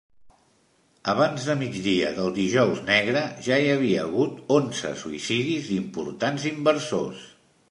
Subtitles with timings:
[1.11, 7.27] Abans de migdia del Dijous Negre, ja hi havia hagut onze suïcidis d'importants inversors.